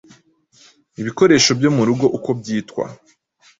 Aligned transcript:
ibikoresho 1.01 1.51
byo 1.59 1.69
mu 1.75 1.83
rugo 1.87 2.05
uko 2.17 2.29
byitwa, 2.39 2.83